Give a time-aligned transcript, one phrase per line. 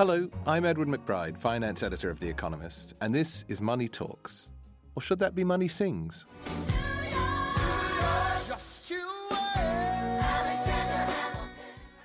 [0.00, 4.50] Hello, I'm Edward McBride, finance editor of The Economist, and this is Money Talks.
[4.94, 6.24] Or should that be Money Sings?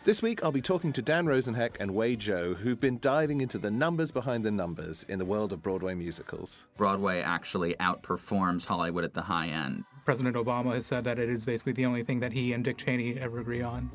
[0.03, 3.57] This week, I'll be talking to Dan Rosenheck and Wei Zhou, who've been diving into
[3.57, 6.67] the numbers behind the numbers in the world of Broadway musicals.
[6.75, 9.85] Broadway actually outperforms Hollywood at the high end.
[10.03, 12.77] President Obama has said that it is basically the only thing that he and Dick
[12.77, 13.89] Cheney ever agree on.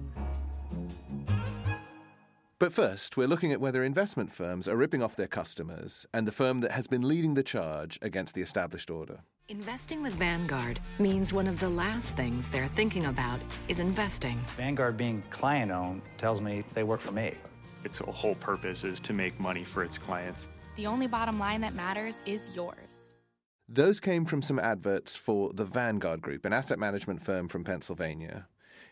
[2.60, 6.32] But first, we're looking at whether investment firms are ripping off their customers and the
[6.32, 9.20] firm that has been leading the charge against the established order.
[9.48, 14.38] Investing with Vanguard means one of the last things they're thinking about is investing.
[14.58, 17.32] Vanguard being client owned tells me they work for me.
[17.82, 20.46] Its whole purpose is to make money for its clients.
[20.76, 23.14] The only bottom line that matters is yours.
[23.70, 28.48] Those came from some adverts for the Vanguard Group, an asset management firm from Pennsylvania.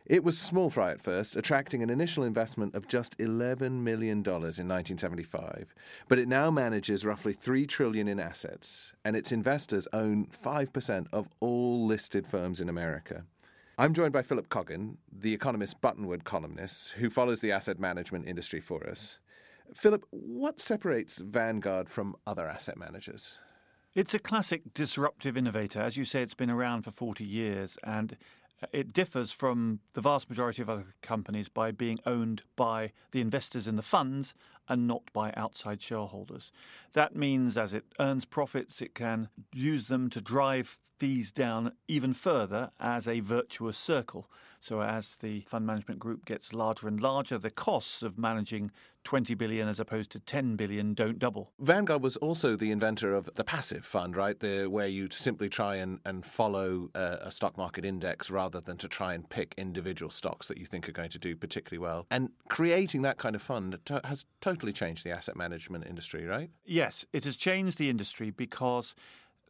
[0.09, 4.23] It was small fry at first, attracting an initial investment of just $11 million in
[4.25, 5.75] 1975,
[6.09, 11.29] but it now manages roughly 3 trillion in assets, and its investors own 5% of
[11.41, 13.25] all listed firms in America.
[13.77, 18.61] I'm joined by Philip Coggan, the Economist Buttonwood columnist, who follows the asset management industry
[18.61, 19.19] for us.
[19.75, 23.37] Philip, what separates Vanguard from other asset managers?
[23.95, 25.83] It's a classic disruptive innovator.
[25.83, 28.17] As you say, it's been around for 40 years and
[28.73, 33.69] it differs from the vast majority of other companies by being owned by the investors
[33.69, 34.35] in the funds
[34.69, 36.53] and not by outside shareholders.
[36.93, 42.13] That means as it earns profits, it can use them to drive fees down even
[42.13, 44.29] further as a virtuous circle.
[44.61, 48.73] So as the fund management group gets larger and larger, the costs of managing
[49.05, 51.53] 20 billion as opposed to 10 billion don't double.
[51.61, 54.39] Vanguard was also the inventor of the passive fund, right?
[54.41, 58.77] The, where you simply try and, and follow a, a stock market index rather than
[58.79, 62.07] to try and pick individual stocks that you think are going to do particularly well.
[62.11, 66.51] And creating that kind of fund has totally changed the asset management industry, right?
[66.65, 68.95] Yes, it has changed the industry because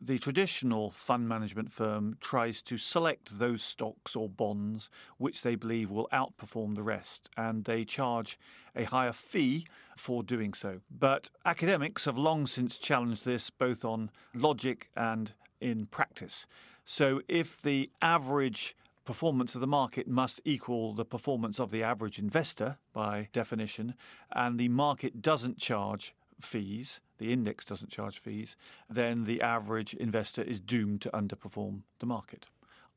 [0.00, 5.91] the traditional fund management firm tries to select those stocks or bonds which they believe
[5.91, 8.38] will outperform the rest, and they charge
[8.76, 9.66] a higher fee
[9.97, 10.80] for doing so.
[10.91, 16.47] But academics have long since challenged this both on logic and in practice.
[16.84, 18.76] So if the average
[19.08, 23.94] performance of the market must equal the performance of the average investor by definition,
[24.32, 28.54] and the market doesn't charge fees, the index doesn't charge fees,
[28.91, 32.48] then the average investor is doomed to underperform the market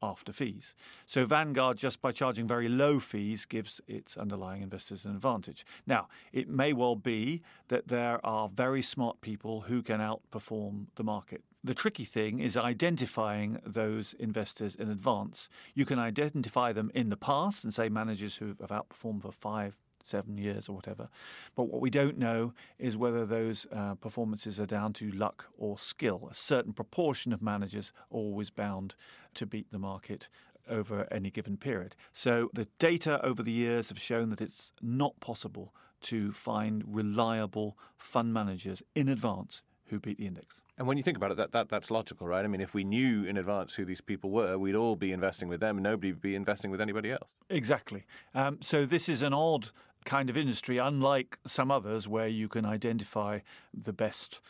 [0.03, 0.75] after fees.
[1.05, 5.65] So Vanguard, just by charging very low fees, gives its underlying investors an advantage.
[5.87, 11.05] Now, it may well be that there are very smart people who can outperform the
[11.05, 11.41] market.
[11.63, 15.47] The tricky thing is identifying those investors in advance.
[15.75, 19.77] You can identify them in the past and say managers who have outperformed for five,
[20.03, 21.07] seven years or whatever.
[21.55, 25.77] But what we don't know is whether those uh, performances are down to luck or
[25.77, 26.27] skill.
[26.31, 28.95] A certain proportion of managers are always bound
[29.35, 30.29] to beat the market
[30.67, 31.95] over any given period.
[32.11, 37.77] So the data over the years have shown that it's not possible to find reliable
[37.97, 39.61] fund managers in advance
[39.91, 40.61] who beat the index.
[40.79, 42.43] And when you think about it, that, that that's logical, right?
[42.43, 45.47] I mean, if we knew in advance who these people were, we'd all be investing
[45.47, 47.29] with them, and nobody would be investing with anybody else.
[47.49, 48.05] Exactly.
[48.33, 49.69] Um, so this is an odd
[50.05, 53.39] kind of industry, unlike some others where you can identify
[53.71, 54.41] the best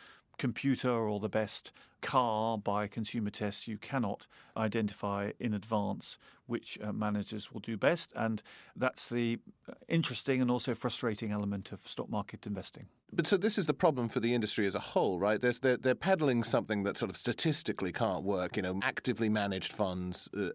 [0.42, 1.70] computer or the best
[2.00, 4.26] car by consumer tests, you cannot
[4.56, 8.12] identify in advance which uh, managers will do best.
[8.16, 8.42] And
[8.74, 9.38] that's the
[9.86, 12.86] interesting and also frustrating element of stock market investing.
[13.12, 15.40] But so this is the problem for the industry as a whole, right?
[15.40, 18.56] They're, they're, they're peddling something that sort of statistically can't work.
[18.56, 20.50] You know, actively managed funds uh,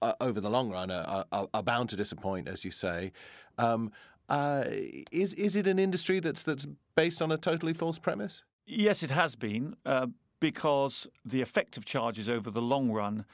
[0.00, 3.10] uh over the long run are, are, are, bound to disappoint, as you say.
[3.58, 3.90] Um,
[4.28, 4.64] uh,
[5.10, 8.44] is is it an industry that's that's based on a totally false premise?
[8.66, 10.06] Yes, it has been uh,
[10.40, 13.24] because the effective charges over the long run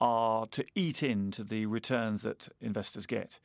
[0.00, 3.38] are to eat into the returns that investors get.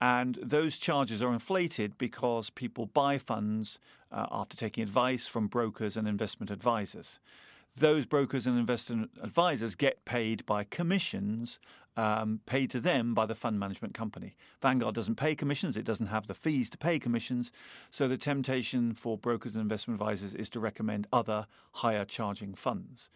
[0.00, 3.78] And those charges are inflated because people buy funds
[4.12, 7.18] uh, after taking advice from brokers and investment advisors.
[7.76, 11.58] Those brokers and investment advisors get paid by commissions
[11.96, 14.36] um, paid to them by the fund management company.
[14.60, 17.52] Vanguard doesn't pay commissions, it doesn't have the fees to pay commissions.
[17.90, 23.08] So the temptation for brokers and investment advisors is to recommend other higher charging funds.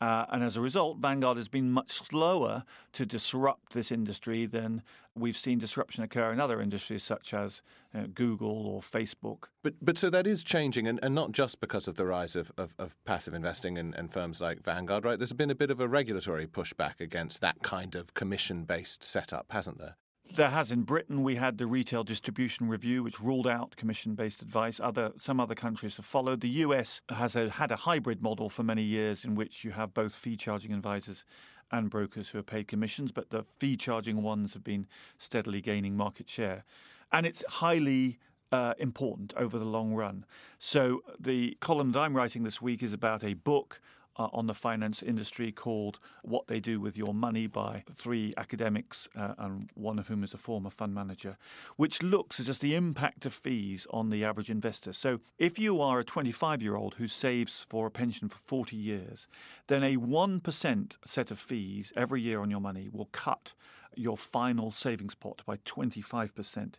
[0.00, 2.62] Uh, and as a result, Vanguard has been much slower
[2.92, 4.82] to disrupt this industry than
[5.14, 7.62] we've seen disruption occur in other industries such as
[7.94, 9.44] uh, Google or Facebook.
[9.62, 12.52] But but so that is changing, and, and not just because of the rise of,
[12.58, 15.18] of, of passive investing and, and firms like Vanguard, right?
[15.18, 19.46] There's been a bit of a regulatory pushback against that kind of commission based setup,
[19.50, 19.96] hasn't there?
[20.34, 21.22] There has in Britain.
[21.22, 24.78] We had the Retail Distribution Review, which ruled out commission-based advice.
[24.80, 26.40] Other some other countries have followed.
[26.40, 29.94] The US has a, had a hybrid model for many years, in which you have
[29.94, 31.24] both fee-charging advisors
[31.70, 34.86] and brokers who are paid commissions, but the fee-charging ones have been
[35.18, 36.64] steadily gaining market share,
[37.12, 38.18] and it's highly
[38.52, 40.24] uh, important over the long run.
[40.58, 43.80] So the column that I'm writing this week is about a book
[44.18, 49.08] uh, on the finance industry called What They Do with Your Money by three academics,
[49.16, 51.36] uh, and one of whom is a former fund manager,
[51.76, 54.92] which looks at just the impact of fees on the average investor.
[54.92, 58.76] So if you are a 25 year old who saves for a pension for 40
[58.76, 59.28] years,
[59.66, 63.52] then a 1% set of fees every year on your money will cut
[63.94, 66.74] your final savings pot by 25%.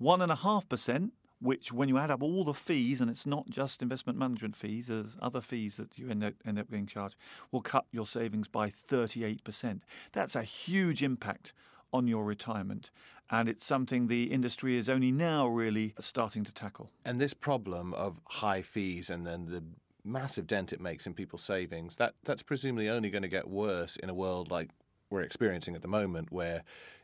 [0.00, 1.10] 1.5%
[1.40, 4.86] which, when you add up all the fees, and it's not just investment management fees,
[4.86, 7.16] there's other fees that you end up, end up being charged,
[7.52, 9.80] will cut your savings by 38%.
[10.12, 11.52] That's a huge impact
[11.92, 12.90] on your retirement.
[13.30, 16.90] And it's something the industry is only now really starting to tackle.
[17.04, 19.62] And this problem of high fees and then the
[20.04, 23.96] massive dent it makes in people's savings, that, that's presumably only going to get worse
[23.96, 24.70] in a world like
[25.10, 26.62] we're experiencing at the moment, where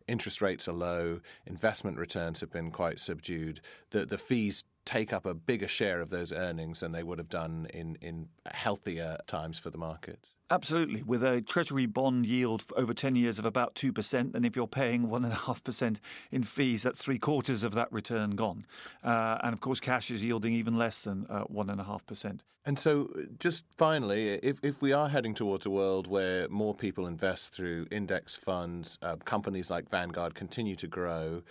[0.09, 3.61] interest rates are low, investment returns have been quite subdued,
[3.91, 7.29] the the fees take up a bigger share of those earnings than they would have
[7.29, 10.35] done in, in healthier times for the markets.
[10.51, 11.03] Absolutely.
[11.03, 15.09] With a Treasury bond yield over 10 years of about 2%, and if you're paying
[15.09, 15.97] 1.5%
[16.31, 18.67] in fees, that's three quarters of that return gone.
[19.03, 22.41] Uh, and of course, cash is yielding even less than uh, 1.5%.
[22.65, 27.07] And so, just finally, if, if we are heading towards a world where more people
[27.07, 31.43] invest through index funds, uh, companies like Vanguard continue to grow,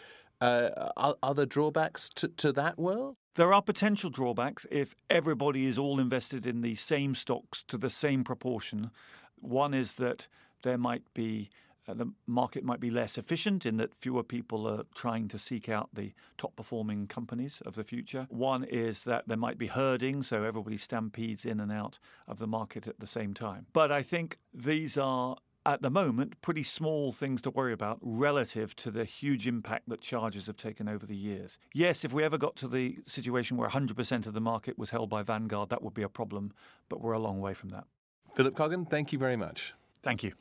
[0.41, 3.17] uh, are, are, there drawbacks to, to that world?
[3.35, 7.89] There are potential drawbacks if everybody is all invested in the same stocks to the
[7.89, 8.91] same proportion.
[9.35, 10.27] One is that
[10.63, 11.49] there might be
[11.87, 15.67] uh, the market might be less efficient in that fewer people are trying to seek
[15.67, 18.27] out the top performing companies of the future.
[18.29, 21.97] One is that there might be herding, so everybody stampedes in and out
[22.27, 23.65] of the market at the same time.
[23.73, 28.75] But I think these are at the moment, pretty small things to worry about relative
[28.77, 31.59] to the huge impact that charges have taken over the years.
[31.73, 35.09] Yes, if we ever got to the situation where 100% of the market was held
[35.09, 36.51] by Vanguard, that would be a problem,
[36.89, 37.85] but we're a long way from that.
[38.33, 39.73] Philip Coggan, thank you very much.
[40.03, 40.33] Thank you.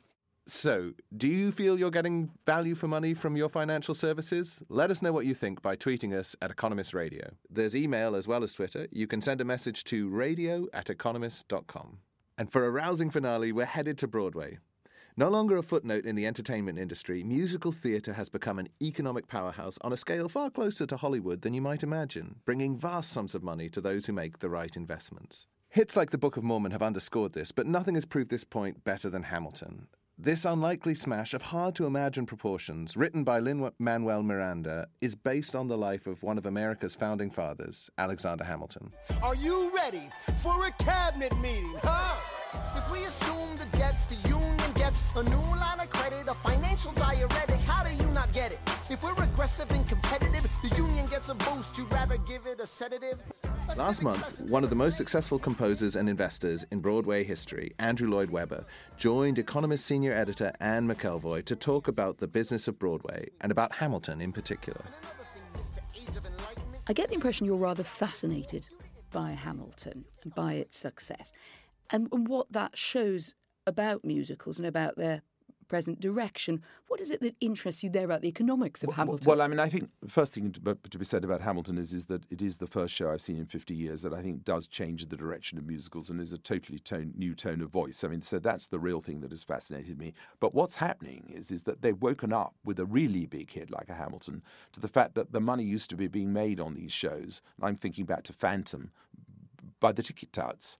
[0.47, 4.59] So, do you feel you're getting value for money from your financial services?
[4.69, 7.29] Let us know what you think by tweeting us at Economist Radio.
[7.49, 8.87] There's email as well as Twitter.
[8.91, 11.99] You can send a message to radio at economist.com.
[12.39, 14.57] And for a rousing finale, we're headed to Broadway.
[15.21, 19.77] No longer a footnote in the entertainment industry, musical theatre has become an economic powerhouse
[19.81, 23.43] on a scale far closer to Hollywood than you might imagine, bringing vast sums of
[23.43, 25.45] money to those who make the right investments.
[25.69, 28.83] Hits like the Book of Mormon have underscored this, but nothing has proved this point
[28.83, 29.85] better than Hamilton.
[30.17, 35.53] This unlikely smash of hard to imagine proportions, written by Lin Manuel Miranda, is based
[35.53, 38.91] on the life of one of America's founding fathers, Alexander Hamilton.
[39.21, 42.15] Are you ready for a cabinet meeting, huh?
[42.75, 44.50] If we assume the debts the union
[44.81, 48.59] gets, a new line of credit, a financial diuretic, how do you not get it?
[48.89, 52.65] If we're aggressive and competitive, the union gets a boost, you'd rather give it a
[52.65, 53.19] sedative?
[53.77, 58.31] Last month, one of the most successful composers and investors in Broadway history, Andrew Lloyd
[58.31, 58.65] Webber,
[58.97, 63.71] joined Economist senior editor Anne McElvoy to talk about the business of Broadway and about
[63.75, 64.81] Hamilton in particular.
[66.87, 68.67] I get the impression you're rather fascinated
[69.11, 71.33] by Hamilton and by its success
[71.91, 73.35] and, and what that shows
[73.71, 75.21] about musicals and about their
[75.71, 76.61] present direction.
[76.89, 79.29] What is it that interests you there about the economics of well, Hamilton?
[79.29, 81.93] Well, I mean, I think the first thing to, to, be said about Hamilton is,
[81.93, 84.43] is that it is the first show I've seen in 50 years that I think
[84.43, 88.03] does change the direction of musicals and is a totally tone, new tone of voice.
[88.03, 90.13] I mean, so that's the real thing that has fascinated me.
[90.41, 93.89] But what's happening is, is that they've woken up with a really big hit like
[93.89, 96.91] a Hamilton to the fact that the money used to be being made on these
[96.91, 97.41] shows.
[97.61, 98.91] I'm thinking back to Phantom
[99.79, 100.77] by the ticket touts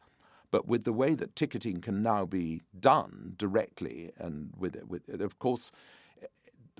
[0.51, 5.39] but with the way that ticketing can now be done directly, and with, with of
[5.39, 5.71] course,
[6.21, 6.27] eh,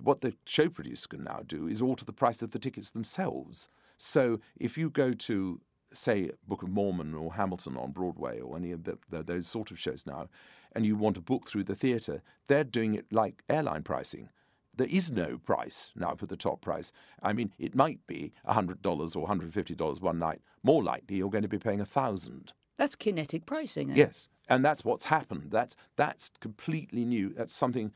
[0.02, 3.70] what the show producer can now do is alter the price of the tickets themselves.
[3.98, 5.62] So if you go to
[5.94, 9.72] say, Book of Mormon or Hamilton on Broadway or any of the, the, those sort
[9.72, 10.30] of shows now,
[10.74, 14.30] and you want to book through the theatre, they're doing it like airline pricing.
[14.76, 16.92] There is no price now for the top price.
[17.22, 20.42] I mean, it might be $100 or $150 one night.
[20.64, 22.54] More likely, you're going to be paying a thousand.
[22.82, 23.92] That's kinetic pricing.
[23.92, 23.96] Eh?
[23.96, 25.52] Yes, and that's what's happened.
[25.52, 27.30] That's that's completely new.
[27.30, 27.94] That's something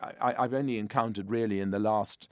[0.00, 2.30] I, I've only encountered really in the last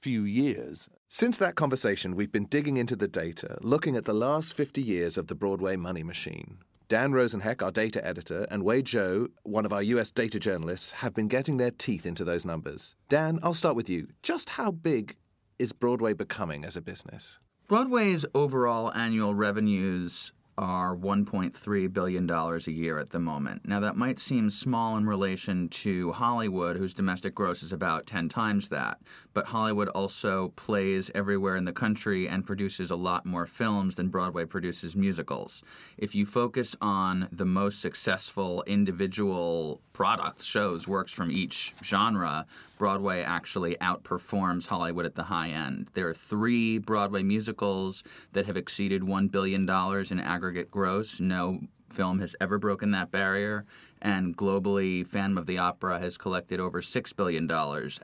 [0.00, 0.88] few years.
[1.06, 5.18] Since that conversation, we've been digging into the data, looking at the last 50 years
[5.18, 6.60] of the Broadway money machine.
[6.88, 11.12] Dan Rosenheck, our data editor, and Wade Zhou, one of our US data journalists, have
[11.12, 12.94] been getting their teeth into those numbers.
[13.10, 14.08] Dan, I'll start with you.
[14.22, 15.14] Just how big
[15.58, 17.38] is Broadway becoming as a business?
[17.68, 23.66] Broadway's overall annual revenues are $1.3 billion a year at the moment.
[23.66, 28.28] Now, that might seem small in relation to Hollywood, whose domestic gross is about 10
[28.28, 28.98] times that,
[29.32, 34.08] but Hollywood also plays everywhere in the country and produces a lot more films than
[34.08, 35.62] Broadway produces musicals.
[35.96, 42.46] If you focus on the most successful individual products, shows, works from each genre,
[42.78, 45.88] Broadway actually outperforms Hollywood at the high end.
[45.94, 51.20] There are three Broadway musicals that have exceeded $1 billion in aggregate gross.
[51.20, 53.64] No film has ever broken that barrier.
[54.00, 57.50] And globally, Phantom of the Opera has collected over $6 billion.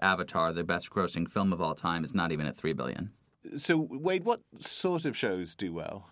[0.03, 3.11] Avatar, the best grossing film of all time, is not even at 3 billion.
[3.57, 6.09] So, Wade, what sort of shows do well?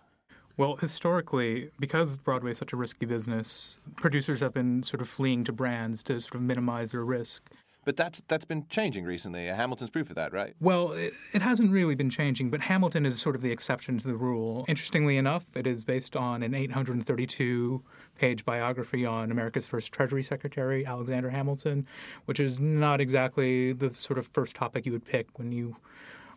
[0.55, 5.43] Well, historically, because Broadway is such a risky business, producers have been sort of fleeing
[5.45, 7.49] to brands to sort of minimize their risk.
[7.85, 9.45] But that's that's been changing recently.
[9.47, 10.55] Hamilton's proof of that, right?
[10.59, 14.07] Well, it, it, hasn't really been changing, but Hamilton is sort of the exception to
[14.07, 14.65] the rule.
[14.67, 17.83] Interestingly enough, it is based on an 832
[18.17, 21.85] page biography on America's first Treasury Secretary, Alexander Hamilton,
[22.25, 25.75] which is not exactly the sort of first topic you would pick when you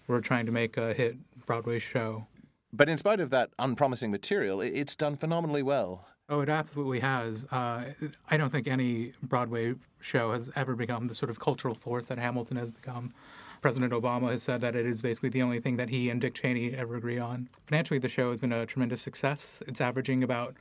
[0.08, 2.26] were trying to make a hit Broadway show.
[2.72, 6.06] But in spite of that unpromising material, it's done phenomenally well.
[6.28, 7.44] Oh, it absolutely has.
[7.52, 7.92] Uh,
[8.30, 12.18] I don't think any Broadway show has ever become the sort of cultural force that
[12.18, 13.12] Hamilton has become.
[13.62, 16.34] President Obama has said that it is basically the only thing that he and Dick
[16.34, 17.48] Cheney ever agree on.
[17.66, 19.62] Financially, the show has been a tremendous success.
[19.66, 20.56] It's averaging about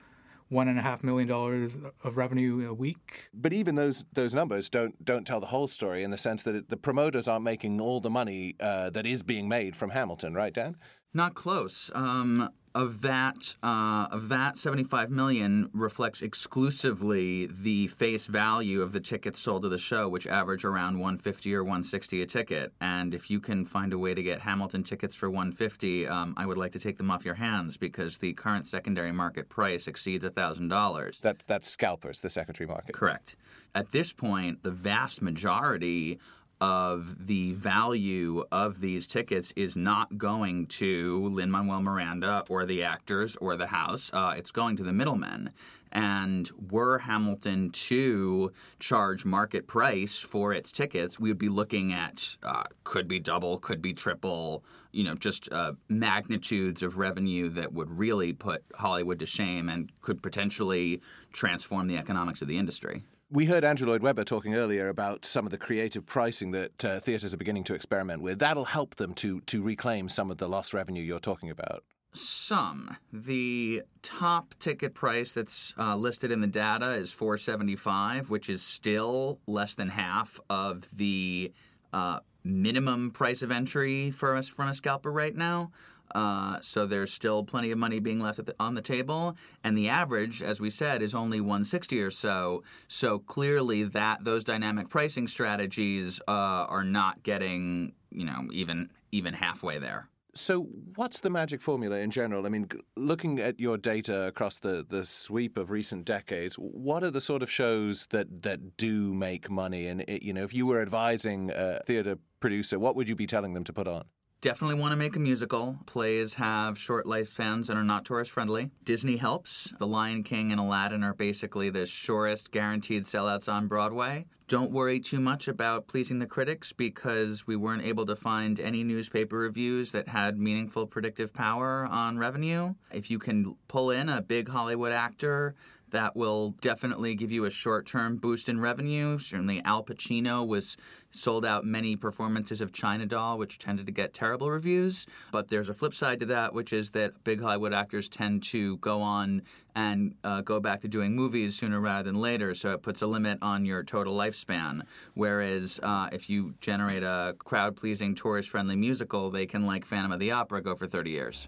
[0.50, 3.30] one and a half million dollars of revenue a week.
[3.34, 6.56] But even those those numbers don't don't tell the whole story in the sense that
[6.56, 10.36] it, the promoters aren't making all the money uh, that is being made from Hamilton,
[10.36, 10.78] right, Dan?
[11.14, 11.90] Not close.
[11.96, 19.00] Um, of that uh, of that 75 million reflects exclusively the face value of the
[19.00, 22.74] tickets sold to the show which average around 150 or 160 a ticket.
[22.82, 26.46] And if you can find a way to get hamilton tickets for 150 um, i
[26.46, 30.26] would like to take them off your hands because the current secondary market price exceeds
[30.26, 32.94] $1000 that, that's scalpers the secondary market.
[32.94, 33.38] Correct.
[33.74, 36.20] At this point the vast majority
[36.62, 42.84] of the value of these tickets is not going to Lin Manuel Miranda or the
[42.84, 44.10] actors or the house.
[44.14, 45.52] Uh, it's going to the middlemen.
[45.92, 52.36] And were Hamilton to charge market price for its tickets, we would be looking at
[52.44, 57.72] uh, could be double, could be triple, you know, just uh, magnitudes of revenue that
[57.72, 63.06] would really put Hollywood to shame and could potentially transform the economics of the industry.
[63.36, 67.02] We heard Andrew Lloyd Webber talking earlier about some of the creative pricing that uh,
[67.02, 68.40] theatres are beginning to experiment with.
[68.40, 71.84] That'll help them to to reclaim some of the lost revenue you're talking about.
[72.14, 72.96] Some.
[73.12, 79.42] The top ticket price that's uh, listed in the data is 475, which is still
[79.48, 81.52] less than half of the
[81.92, 85.72] uh, minimum price of entry for us from a scalper right now.
[86.16, 89.90] Uh, so there's still plenty of money being left the, on the table, and the
[89.90, 92.64] average, as we said, is only 160 or so.
[92.88, 99.34] So clearly, that those dynamic pricing strategies uh, are not getting you know even even
[99.34, 100.10] halfway there.
[100.38, 100.64] So,
[100.96, 102.46] what's the magic formula in general?
[102.46, 102.68] I mean,
[102.98, 107.42] looking at your data across the, the sweep of recent decades, what are the sort
[107.42, 109.88] of shows that, that do make money?
[109.88, 113.28] And, it, you know, if you were advising a theater producer, what would you be
[113.28, 114.04] telling them to put on?
[114.46, 115.76] Definitely want to make a musical.
[115.88, 118.70] Plays have short lifespans and are not tourist friendly.
[118.84, 119.74] Disney helps.
[119.80, 124.28] The Lion King and Aladdin are basically the surest guaranteed sellouts on Broadway.
[124.48, 128.84] Don't worry too much about pleasing the critics because we weren't able to find any
[128.84, 132.76] newspaper reviews that had meaningful predictive power on revenue.
[132.92, 135.56] If you can pull in a big Hollywood actor,
[135.96, 139.18] that will definitely give you a short term boost in revenue.
[139.18, 140.76] Certainly, Al Pacino was
[141.12, 145.08] sold out many performances of China Doll, which tended to get terrible reviews.
[145.32, 148.76] But there's a flip side to that, which is that big Hollywood actors tend to
[148.78, 152.54] go on and uh, go back to doing movies sooner rather than later.
[152.54, 154.82] So it puts a limit on your total lifespan.
[155.14, 160.12] Whereas uh, if you generate a crowd pleasing, tourist friendly musical, they can, like Phantom
[160.12, 161.48] of the Opera, go for 30 years.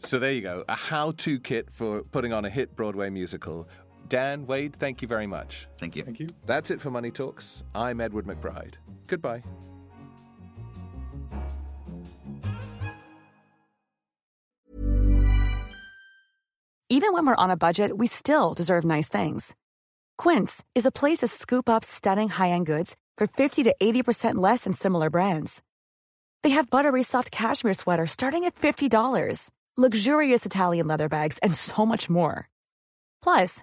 [0.00, 3.68] So there you go, a how-to kit for putting on a hit Broadway musical.
[4.08, 5.68] Dan, Wade, thank you very much.
[5.78, 6.02] Thank you.
[6.02, 6.28] Thank you.
[6.46, 7.64] That's it for Money Talks.
[7.74, 8.74] I'm Edward McBride.
[9.06, 9.42] Goodbye.
[16.90, 19.54] Even when we're on a budget, we still deserve nice things.
[20.16, 24.64] Quince is a place to scoop up stunning high-end goods for 50 to 80% less
[24.64, 25.62] than similar brands.
[26.42, 31.84] They have buttery soft cashmere sweaters starting at $50, luxurious Italian leather bags, and so
[31.84, 32.48] much more.
[33.22, 33.62] Plus,